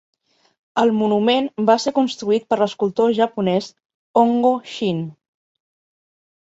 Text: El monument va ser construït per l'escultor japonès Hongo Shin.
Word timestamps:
El 0.83 0.93
monument 1.01 1.49
va 1.69 1.75
ser 1.85 1.93
construït 1.99 2.47
per 2.53 2.59
l'escultor 2.63 3.15
japonès 3.21 3.69
Hongo 4.23 4.57
Shin. 4.75 5.09